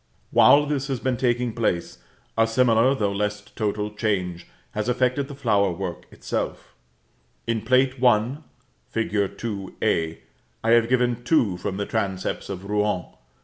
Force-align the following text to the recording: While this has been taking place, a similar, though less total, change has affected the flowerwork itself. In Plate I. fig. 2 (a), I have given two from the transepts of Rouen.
While 0.31 0.65
this 0.65 0.87
has 0.87 0.99
been 0.99 1.15
taking 1.17 1.53
place, 1.53 1.99
a 2.35 2.47
similar, 2.47 2.95
though 2.95 3.11
less 3.11 3.39
total, 3.41 3.91
change 3.91 4.47
has 4.71 4.89
affected 4.89 5.27
the 5.27 5.35
flowerwork 5.35 6.05
itself. 6.09 6.73
In 7.45 7.61
Plate 7.61 8.03
I. 8.03 8.37
fig. 8.89 9.37
2 9.37 9.75
(a), 9.83 10.19
I 10.63 10.69
have 10.71 10.89
given 10.89 11.23
two 11.23 11.55
from 11.57 11.77
the 11.77 11.85
transepts 11.85 12.49
of 12.49 12.67
Rouen. 12.67 13.03